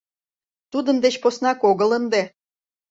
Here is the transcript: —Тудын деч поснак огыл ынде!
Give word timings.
—Тудын 0.71 0.97
деч 1.03 1.15
поснак 1.23 1.59
огыл 1.71 1.89
ынде! 1.99 2.21